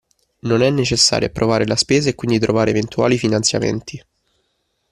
[0.39, 4.03] Non è necessario approvare la spesa e quindi trovare eventuali finanziamenti.